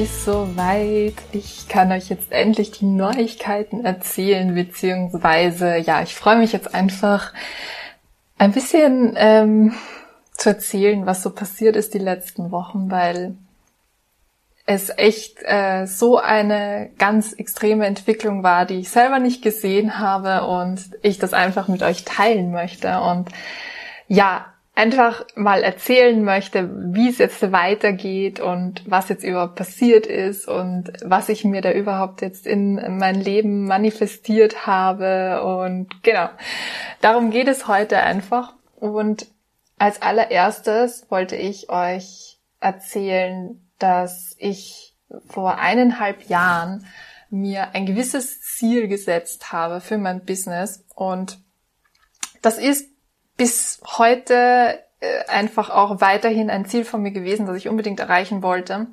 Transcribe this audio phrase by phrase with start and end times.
[0.00, 1.14] ist soweit.
[1.32, 7.34] Ich kann euch jetzt endlich die Neuigkeiten erzählen, beziehungsweise ja, ich freue mich jetzt einfach
[8.38, 9.74] ein bisschen ähm,
[10.32, 13.36] zu erzählen, was so passiert ist die letzten Wochen, weil
[14.64, 20.46] es echt äh, so eine ganz extreme Entwicklung war, die ich selber nicht gesehen habe
[20.46, 23.28] und ich das einfach mit euch teilen möchte und
[24.08, 24.46] ja,
[24.80, 30.90] einfach mal erzählen möchte, wie es jetzt weitergeht und was jetzt überhaupt passiert ist und
[31.04, 35.42] was ich mir da überhaupt jetzt in mein Leben manifestiert habe.
[35.42, 36.30] Und genau,
[37.02, 38.54] darum geht es heute einfach.
[38.76, 39.26] Und
[39.76, 44.94] als allererstes wollte ich euch erzählen, dass ich
[45.28, 46.86] vor eineinhalb Jahren
[47.28, 50.86] mir ein gewisses Ziel gesetzt habe für mein Business.
[50.94, 51.38] Und
[52.40, 52.89] das ist
[53.40, 58.42] bis heute äh, einfach auch weiterhin ein Ziel von mir gewesen, das ich unbedingt erreichen
[58.42, 58.88] wollte.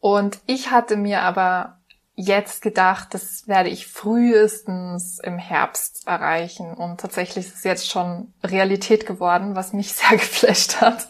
[0.00, 1.76] Und ich hatte mir aber
[2.14, 6.72] jetzt gedacht, das werde ich frühestens im Herbst erreichen.
[6.72, 11.08] Und tatsächlich ist es jetzt schon Realität geworden, was mich sehr geflasht hat.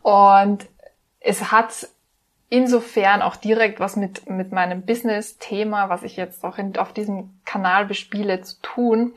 [0.00, 0.64] Und
[1.20, 1.86] es hat
[2.48, 7.42] insofern auch direkt was mit, mit meinem Business-Thema, was ich jetzt auch in, auf diesem
[7.44, 9.12] Kanal bespiele, zu tun.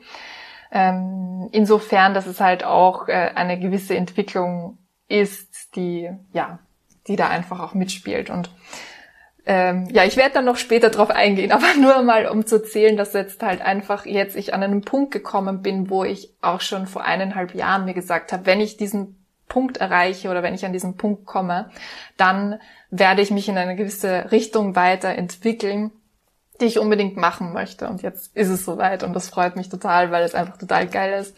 [0.70, 6.58] Ähm, insofern, dass es halt auch äh, eine gewisse Entwicklung ist, die, ja,
[7.06, 8.30] die da einfach auch mitspielt.
[8.30, 8.50] Und
[9.46, 12.96] ähm, ja, ich werde dann noch später drauf eingehen, aber nur mal, um zu zählen,
[12.96, 16.86] dass jetzt halt einfach jetzt ich an einen Punkt gekommen bin, wo ich auch schon
[16.86, 19.16] vor eineinhalb Jahren mir gesagt habe, wenn ich diesen
[19.48, 21.70] Punkt erreiche oder wenn ich an diesen Punkt komme,
[22.18, 25.90] dann werde ich mich in eine gewisse Richtung weiterentwickeln,
[26.60, 27.88] die ich unbedingt machen möchte.
[27.88, 31.20] Und jetzt ist es soweit und das freut mich total, weil es einfach total geil
[31.20, 31.34] ist.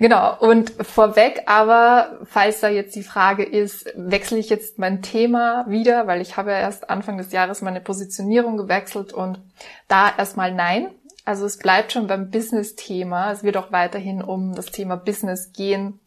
[0.00, 5.64] Genau, und vorweg aber, falls da jetzt die Frage ist, wechsle ich jetzt mein Thema
[5.68, 9.40] wieder, weil ich habe ja erst Anfang des Jahres meine Positionierung gewechselt und
[9.88, 10.90] da erstmal nein.
[11.24, 13.32] Also es bleibt schon beim Business-Thema.
[13.32, 15.98] Es wird auch weiterhin um das Thema Business gehen.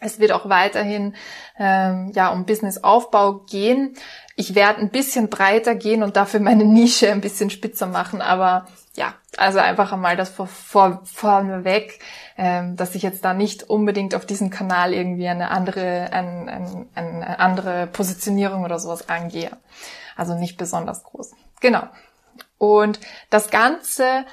[0.00, 1.14] Es wird auch weiterhin
[1.58, 3.94] ähm, ja um Businessaufbau gehen.
[4.34, 8.66] Ich werde ein bisschen breiter gehen und dafür meine Nische ein bisschen spitzer machen, aber
[8.94, 11.98] ja, also einfach einmal das vor, vor, vorneweg,
[12.36, 16.88] ähm, dass ich jetzt da nicht unbedingt auf diesem Kanal irgendwie eine andere, ein, ein,
[16.94, 19.50] eine andere Positionierung oder sowas angehe.
[20.16, 21.32] Also nicht besonders groß.
[21.60, 21.82] Genau.
[22.58, 24.24] Und das Ganze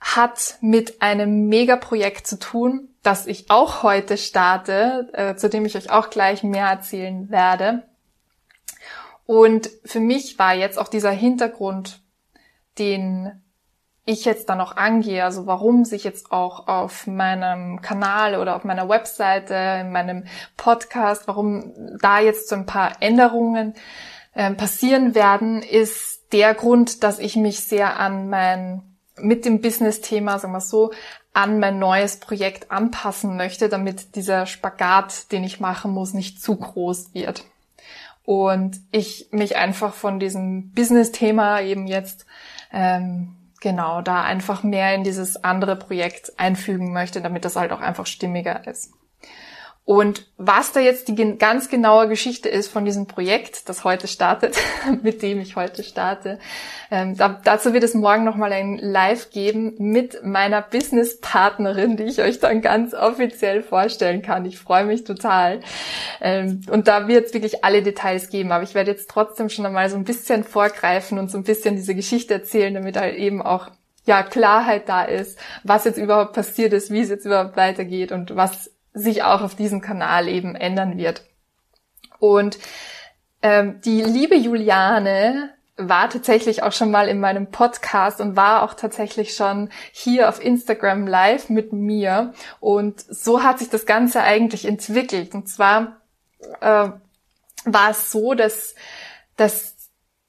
[0.00, 5.76] hat mit einem Megaprojekt zu tun, das ich auch heute starte, äh, zu dem ich
[5.76, 7.84] euch auch gleich mehr erzählen werde.
[9.26, 12.00] Und für mich war jetzt auch dieser Hintergrund,
[12.78, 13.42] den
[14.04, 18.64] ich jetzt dann auch angehe, also warum sich jetzt auch auf meinem Kanal oder auf
[18.64, 20.24] meiner Webseite, in meinem
[20.56, 23.74] Podcast, warum da jetzt so ein paar Änderungen
[24.32, 28.82] äh, passieren werden, ist der Grund, dass ich mich sehr an mein
[29.20, 30.92] mit dem Business-Thema, sagen wir so,
[31.38, 36.56] an mein neues Projekt anpassen möchte, damit dieser Spagat, den ich machen muss, nicht zu
[36.56, 37.44] groß wird.
[38.24, 42.26] Und ich mich einfach von diesem Business-Thema eben jetzt
[42.72, 47.82] ähm, genau da einfach mehr in dieses andere Projekt einfügen möchte, damit das halt auch
[47.82, 48.92] einfach stimmiger ist.
[49.88, 54.54] Und was da jetzt die ganz genaue Geschichte ist von diesem Projekt, das heute startet,
[55.02, 56.38] mit dem ich heute starte,
[56.90, 62.20] ähm, da, dazu wird es morgen nochmal ein Live geben mit meiner Businesspartnerin, die ich
[62.20, 64.44] euch dann ganz offiziell vorstellen kann.
[64.44, 65.60] Ich freue mich total.
[66.20, 68.52] Ähm, und da wird es wirklich alle Details geben.
[68.52, 71.76] Aber ich werde jetzt trotzdem schon einmal so ein bisschen vorgreifen und so ein bisschen
[71.76, 73.70] diese Geschichte erzählen, damit halt eben auch
[74.04, 78.36] ja, Klarheit da ist, was jetzt überhaupt passiert ist, wie es jetzt überhaupt weitergeht und
[78.36, 81.22] was sich auch auf diesem Kanal eben ändern wird.
[82.18, 82.58] Und
[83.42, 88.74] ähm, die liebe Juliane war tatsächlich auch schon mal in meinem Podcast und war auch
[88.74, 92.34] tatsächlich schon hier auf Instagram live mit mir.
[92.58, 95.34] Und so hat sich das Ganze eigentlich entwickelt.
[95.34, 96.00] Und zwar
[96.60, 96.90] äh,
[97.64, 98.74] war es so, dass,
[99.36, 99.77] dass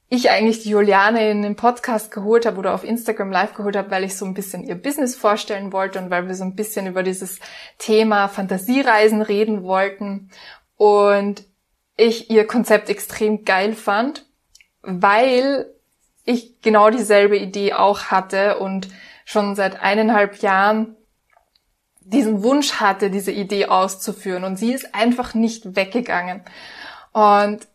[0.10, 3.92] ich eigentlich die Juliane in den Podcast geholt habe oder auf Instagram live geholt habe,
[3.92, 6.88] weil ich so ein bisschen ihr Business vorstellen wollte und weil wir so ein bisschen
[6.88, 7.40] über dieses
[7.78, 10.32] Thema Fantasiereisen reden wollten
[10.78, 11.44] und
[11.96, 14.26] ich ihr Konzept extrem geil fand,
[14.82, 15.72] weil
[16.26, 18.88] ich genau dieselbe Idee auch hatte und
[19.26, 20.96] schon seit eineinhalb Jahren
[22.00, 26.42] diesen Wunsch hatte, diese Idee auszuführen und sie ist einfach nicht weggegangen.
[27.12, 27.68] Und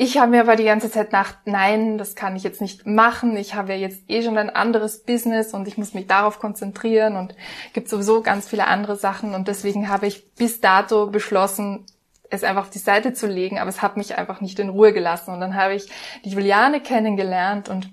[0.00, 3.36] ich habe mir aber die ganze Zeit gedacht, nein, das kann ich jetzt nicht machen.
[3.36, 7.16] Ich habe ja jetzt eh schon ein anderes Business und ich muss mich darauf konzentrieren
[7.16, 7.34] und
[7.72, 9.34] gibt sowieso ganz viele andere Sachen.
[9.34, 11.84] Und deswegen habe ich bis dato beschlossen,
[12.30, 14.92] es einfach auf die Seite zu legen, aber es hat mich einfach nicht in Ruhe
[14.92, 15.34] gelassen.
[15.34, 15.90] Und dann habe ich
[16.24, 17.90] die Juliane kennengelernt und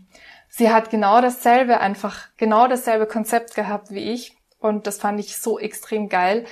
[0.47, 4.37] sie hat genau dasselbe, einfach genau dasselbe Konzept gehabt wie ich.
[4.59, 6.45] Und das fand ich so extrem geil,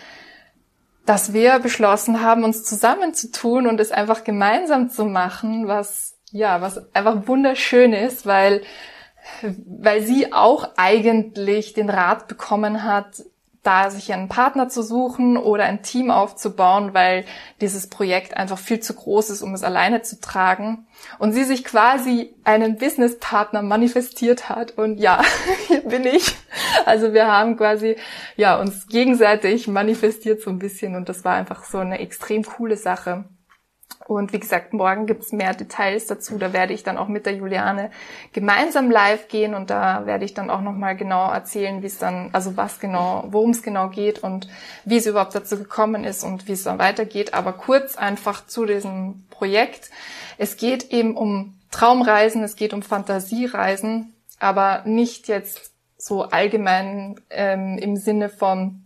[1.05, 6.93] dass wir beschlossen haben, uns zusammenzutun und es einfach gemeinsam zu machen, was, ja, was
[6.95, 8.61] einfach wunderschön ist, weil,
[9.41, 13.23] weil sie auch eigentlich den Rat bekommen hat,
[13.63, 17.25] da sich einen Partner zu suchen oder ein Team aufzubauen, weil
[17.61, 20.85] dieses Projekt einfach viel zu groß ist, um es alleine zu tragen.
[21.17, 24.77] Und sie sich quasi einen Businesspartner manifestiert hat.
[24.77, 25.21] Und ja,
[25.67, 26.35] hier bin ich.
[26.85, 27.95] Also wir haben quasi,
[28.35, 30.95] ja, uns gegenseitig manifestiert so ein bisschen.
[30.95, 33.25] Und das war einfach so eine extrem coole Sache.
[34.05, 36.37] Und wie gesagt, morgen gibt's mehr Details dazu.
[36.37, 37.89] Da werde ich dann auch mit der Juliane
[38.33, 42.29] gemeinsam live gehen und da werde ich dann auch nochmal genau erzählen, wie es dann,
[42.33, 44.47] also was genau, worum es genau geht und
[44.83, 47.33] wie es überhaupt dazu gekommen ist und wie es dann weitergeht.
[47.33, 49.89] Aber kurz einfach zu diesem Projekt.
[50.37, 57.77] Es geht eben um Traumreisen, es geht um Fantasiereisen, aber nicht jetzt so allgemein ähm,
[57.77, 58.83] im Sinne von,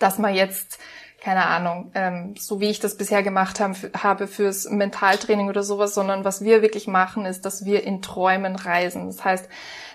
[0.00, 0.78] dass man jetzt
[1.28, 5.92] keine Ahnung, ähm, so wie ich das bisher gemacht hab, habe fürs Mentaltraining oder sowas,
[5.92, 9.08] sondern was wir wirklich machen, ist, dass wir in Träumen reisen.
[9.08, 9.46] Das heißt,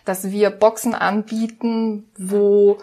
[0.06, 2.78] dass wir Boxen anbieten, wo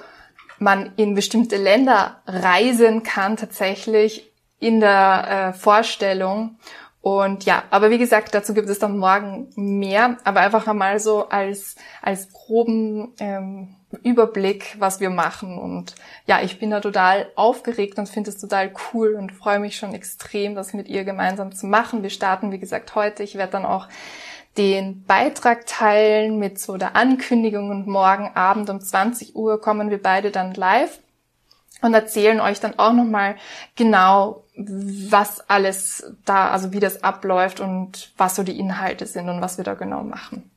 [0.58, 6.58] man in bestimmte Länder reisen kann, tatsächlich in der äh, Vorstellung.
[7.02, 11.28] Und ja, aber wie gesagt, dazu gibt es dann morgen mehr, aber einfach einmal so
[11.30, 15.58] als, als groben ähm, Überblick, was wir machen.
[15.58, 15.94] Und
[16.26, 19.94] ja, ich bin da total aufgeregt und finde es total cool und freue mich schon
[19.94, 22.02] extrem, das mit ihr gemeinsam zu machen.
[22.02, 23.22] Wir starten, wie gesagt, heute.
[23.22, 23.88] Ich werde dann auch
[24.58, 30.02] den Beitrag teilen mit so der Ankündigung und morgen Abend um 20 Uhr kommen wir
[30.02, 31.00] beide dann live
[31.82, 33.36] und erzählen euch dann auch nochmal
[33.76, 39.40] genau, was alles da, also wie das abläuft und was so die Inhalte sind und
[39.40, 40.50] was wir da genau machen.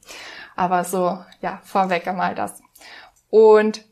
[0.56, 2.62] Aber so, ja, vorweg einmal das.
[3.30, 3.86] Und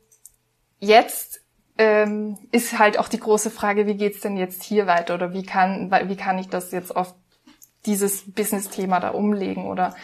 [0.79, 1.41] jetzt
[1.77, 5.43] ähm, ist halt auch die große Frage, wie geht's denn jetzt hier weiter oder wie
[5.43, 7.15] kann, wie kann ich das jetzt auf
[7.85, 9.95] dieses Business-Thema da umlegen oder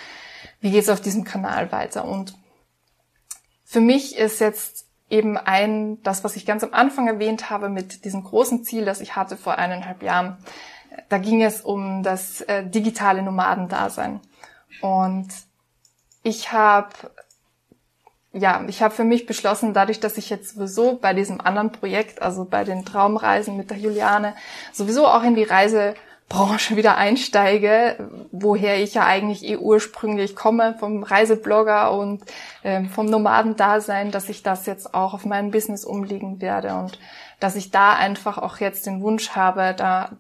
[0.59, 2.05] wie geht's auf diesem Kanal weiter?
[2.05, 2.33] Und
[3.63, 8.05] für mich ist jetzt eben ein, das, was ich ganz am Anfang erwähnt habe mit
[8.05, 10.37] diesem großen Ziel, das ich hatte vor eineinhalb Jahren,
[11.09, 14.19] da ging es um das äh, digitale Nomadendasein.
[14.81, 15.27] Und
[16.23, 16.89] ich habe
[18.33, 22.21] ja, ich habe für mich beschlossen, dadurch, dass ich jetzt sowieso bei diesem anderen Projekt,
[22.21, 24.35] also bei den Traumreisen mit der Juliane,
[24.73, 25.43] sowieso auch in die
[26.29, 32.23] Reisebranche wieder einsteige, woher ich ja eigentlich eh ursprünglich komme, vom Reiseblogger und
[32.63, 36.99] äh, vom Nomadendasein, dass ich das jetzt auch auf mein Business umlegen werde und
[37.39, 40.17] dass ich da einfach auch jetzt den Wunsch habe, da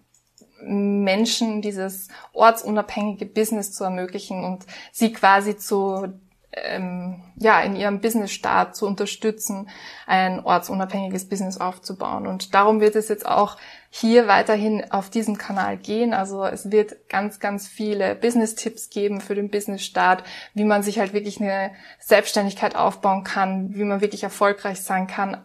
[0.61, 6.07] Menschen dieses ortsunabhängige Business zu ermöglichen und sie quasi zu
[6.53, 9.69] ähm, ja, in ihrem Business-Start zu unterstützen,
[10.05, 12.27] ein ortsunabhängiges Business aufzubauen.
[12.27, 13.57] Und darum wird es jetzt auch
[13.89, 16.13] hier weiterhin auf diesem Kanal gehen.
[16.13, 20.23] Also es wird ganz, ganz viele Business-Tipps geben für den Business-Start,
[20.53, 25.37] wie man sich halt wirklich eine Selbstständigkeit aufbauen kann, wie man wirklich erfolgreich sein kann.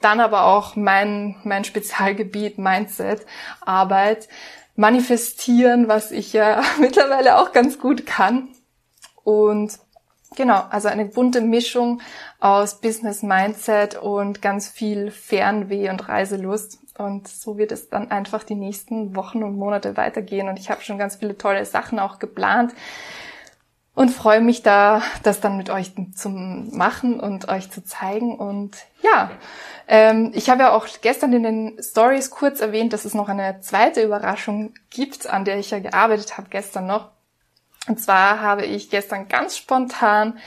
[0.00, 3.26] Dann aber auch mein, mein Spezialgebiet, Mindset,
[3.60, 4.28] Arbeit,
[4.76, 8.48] manifestieren, was ich ja mittlerweile auch ganz gut kann.
[9.24, 9.78] Und
[10.36, 12.00] Genau, also eine bunte Mischung
[12.38, 16.78] aus Business Mindset und ganz viel Fernweh und Reiselust.
[16.98, 20.48] Und so wird es dann einfach die nächsten Wochen und Monate weitergehen.
[20.48, 22.74] Und ich habe schon ganz viele tolle Sachen auch geplant
[23.94, 28.38] und freue mich da, das dann mit euch zu machen und euch zu zeigen.
[28.38, 29.30] Und ja,
[29.88, 33.60] ähm, ich habe ja auch gestern in den Stories kurz erwähnt, dass es noch eine
[33.60, 37.10] zweite Überraschung gibt, an der ich ja gearbeitet habe gestern noch.
[37.88, 40.38] Und zwar habe ich gestern ganz spontan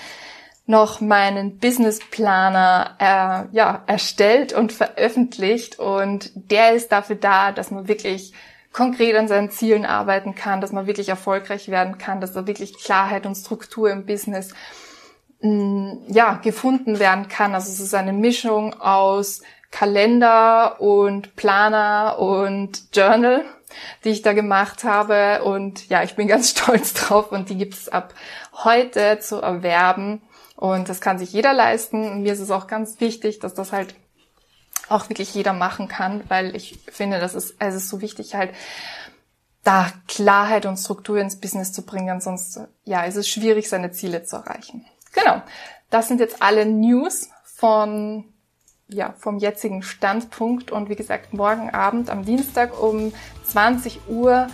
[0.65, 7.87] noch meinen Businessplaner äh, ja, erstellt und veröffentlicht und der ist dafür da, dass man
[7.89, 8.33] wirklich
[8.71, 12.77] konkret an seinen Zielen arbeiten kann, dass man wirklich erfolgreich werden kann, dass da wirklich
[12.77, 14.53] Klarheit und Struktur im Business
[15.41, 17.53] mh, mm, ja, gefunden werden kann.
[17.53, 23.43] Also es ist eine Mischung aus Kalender und Planer und Journal
[24.03, 25.43] die ich da gemacht habe.
[25.43, 28.13] Und ja, ich bin ganz stolz drauf und die gibt es ab
[28.63, 30.21] heute zu erwerben.
[30.55, 32.09] Und das kann sich jeder leisten.
[32.09, 33.95] Und mir ist es auch ganz wichtig, dass das halt
[34.89, 38.53] auch wirklich jeder machen kann, weil ich finde, das ist, es ist so wichtig halt,
[39.63, 44.23] da Klarheit und Struktur ins Business zu bringen, sonst ja, ist es schwierig, seine Ziele
[44.23, 44.85] zu erreichen.
[45.13, 45.41] Genau.
[45.89, 48.32] Das sind jetzt alle News von
[48.93, 50.71] ja, vom jetzigen Standpunkt.
[50.71, 53.13] Und wie gesagt, morgen Abend am Dienstag um
[53.45, 54.47] 20 Uhr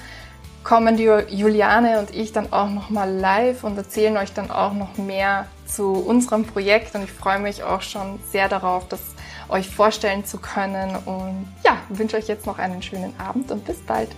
[0.63, 4.98] kommen die Juliane und ich dann auch nochmal live und erzählen euch dann auch noch
[4.98, 6.96] mehr zu unserem Projekt.
[6.96, 9.00] Und ich freue mich auch schon sehr darauf, das
[9.48, 10.96] euch vorstellen zu können.
[11.05, 14.10] Und ja, wünsche euch jetzt noch einen schönen Abend und bis bald.